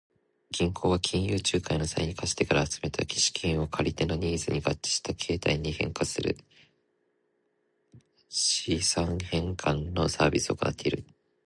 [0.49, 6.39] 銀行は金融仲介の際に、貸し手から集めた資金を借り手のニーズに合致した形態に変換する
[8.27, 11.03] 資産変換のサービスを行っている。